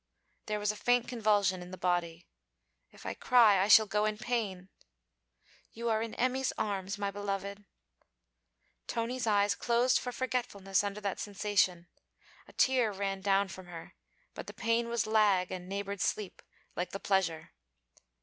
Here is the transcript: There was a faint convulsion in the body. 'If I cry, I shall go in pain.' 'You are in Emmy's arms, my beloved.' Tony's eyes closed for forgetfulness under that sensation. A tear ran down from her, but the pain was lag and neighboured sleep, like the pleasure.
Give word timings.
There 0.47 0.57
was 0.57 0.71
a 0.71 0.75
faint 0.75 1.07
convulsion 1.07 1.61
in 1.61 1.69
the 1.69 1.77
body. 1.77 2.25
'If 2.89 3.05
I 3.05 3.13
cry, 3.13 3.61
I 3.61 3.67
shall 3.67 3.85
go 3.85 4.05
in 4.05 4.17
pain.' 4.17 4.69
'You 5.73 5.91
are 5.91 6.01
in 6.01 6.15
Emmy's 6.15 6.51
arms, 6.57 6.97
my 6.97 7.11
beloved.' 7.11 7.65
Tony's 8.87 9.27
eyes 9.27 9.53
closed 9.53 9.99
for 9.99 10.11
forgetfulness 10.11 10.83
under 10.83 11.01
that 11.01 11.19
sensation. 11.19 11.87
A 12.47 12.53
tear 12.53 12.91
ran 12.91 13.21
down 13.21 13.47
from 13.49 13.67
her, 13.67 13.93
but 14.33 14.47
the 14.47 14.55
pain 14.55 14.89
was 14.89 15.05
lag 15.05 15.51
and 15.51 15.69
neighboured 15.69 16.01
sleep, 16.01 16.41
like 16.75 16.93
the 16.93 16.99
pleasure. 16.99 17.51